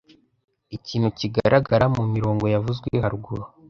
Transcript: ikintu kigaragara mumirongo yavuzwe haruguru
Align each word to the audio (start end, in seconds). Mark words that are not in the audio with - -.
ikintu 0.75 1.07
kigaragara 1.19 1.85
mumirongo 1.95 2.43
yavuzwe 2.53 2.87
haruguru 3.03 3.43